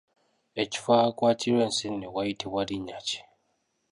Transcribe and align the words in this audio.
Ekifo 0.61 0.89
awakwatirwa 0.99 1.61
enseenene 1.67 2.07
wayitibwa 2.15 2.61
linnya 2.67 2.97
ki? 3.07 3.19